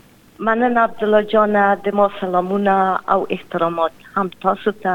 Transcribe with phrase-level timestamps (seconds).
[0.50, 1.56] مننه عبد الله جان
[1.86, 2.76] د مو سلامونه
[3.16, 4.94] او احترامات هم تاسو ته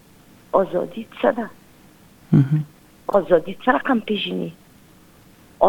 [0.62, 1.48] ازادي څه ده
[3.20, 4.52] ازادي څه رقم پیژني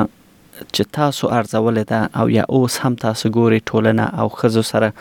[0.75, 4.93] چې تاسو ارزولې ده او یا اوس هم تاسو ګوري ټولنه او خزو سره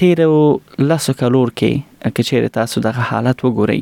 [0.00, 0.36] تیر او
[0.90, 3.80] لاسو کلور کې کچېره تاسو دغه حالت وګورئ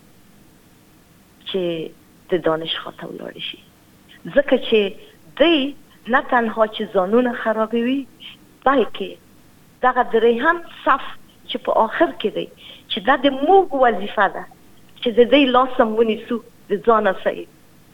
[1.48, 1.64] چې
[2.30, 3.60] د دانش خاطر ولاړ شي
[4.36, 4.80] ځکه چې
[5.42, 5.56] دې
[6.14, 7.98] نه تنها چې ځانونه خرابوي
[8.64, 9.10] بلکې
[9.86, 11.02] دغه درې هم صف
[11.50, 12.46] چې په آخر کې دی
[12.98, 14.44] și da de موږ وظیفه ده
[15.02, 16.36] چې د دې لاسم ونیسو
[16.70, 17.38] د ځانه سي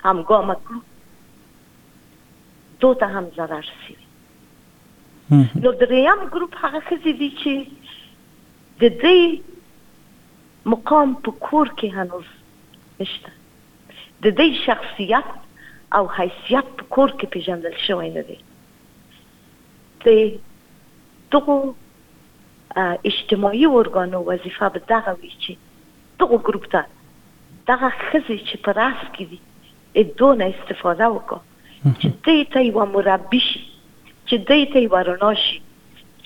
[0.04, 0.80] هم ګامه کړو
[2.80, 3.96] دوته هم zarar شي
[5.62, 7.52] نو دریم ګروپ هغه خزي دي چې
[8.80, 9.20] د دې
[10.72, 12.28] مقام په کور کې هنوز
[13.00, 13.32] نشته
[14.24, 15.28] د دې شخصیت
[15.96, 18.38] او حیثیت په کور کې پیژندل شوی نه دی
[20.04, 20.08] د
[21.32, 21.54] دغه
[23.06, 25.52] اجتماعي ورګانو وظیفه به دغه وي چې
[26.20, 26.80] دغه ګروپ ته
[27.68, 29.38] دغه خزي چې په راس کې دي
[30.18, 33.60] دونه استفاده وکړي چې دوی ته یو مربي شي
[34.28, 35.58] چې دوی ته یو رڼا شي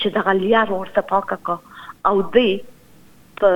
[0.00, 1.56] چې دغه لیار ورته پاکه کا
[2.08, 2.50] او دوی
[3.38, 3.48] په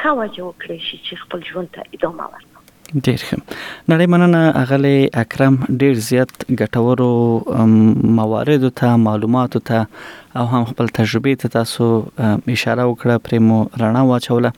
[0.00, 2.53] خواجه وکړي چې خپل ژوند ته ادامه ورکړي
[3.06, 3.36] ډیر ښه
[3.90, 7.12] نړۍ مننه اغلی اکرم ډیر زیات ګټورو
[8.18, 9.86] مواردو ته معلوماتو ته
[10.42, 14.52] او هم خپل تجربې ته تاسو اشاره وکړه پرمو رڼا واچوله